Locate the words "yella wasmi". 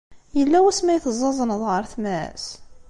0.37-0.89